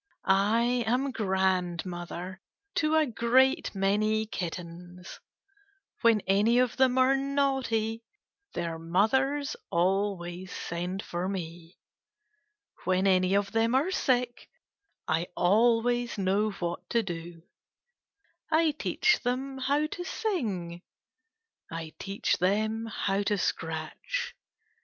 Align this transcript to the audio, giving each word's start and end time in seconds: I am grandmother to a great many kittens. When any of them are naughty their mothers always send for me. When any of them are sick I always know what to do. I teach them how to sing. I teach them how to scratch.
I 0.25 0.83
am 0.87 1.11
grandmother 1.11 2.41
to 2.73 2.95
a 2.95 3.05
great 3.05 3.75
many 3.75 4.25
kittens. 4.25 5.19
When 6.01 6.21
any 6.21 6.57
of 6.57 6.77
them 6.77 6.97
are 6.97 7.15
naughty 7.15 8.01
their 8.55 8.79
mothers 8.79 9.55
always 9.69 10.51
send 10.51 11.03
for 11.03 11.29
me. 11.29 11.77
When 12.83 13.05
any 13.05 13.35
of 13.35 13.51
them 13.51 13.75
are 13.75 13.91
sick 13.91 14.49
I 15.07 15.27
always 15.35 16.17
know 16.17 16.49
what 16.49 16.89
to 16.89 17.03
do. 17.03 17.43
I 18.49 18.71
teach 18.71 19.19
them 19.19 19.59
how 19.59 19.85
to 19.85 20.03
sing. 20.03 20.81
I 21.71 21.93
teach 21.99 22.39
them 22.39 22.87
how 22.87 23.21
to 23.21 23.37
scratch. 23.37 24.33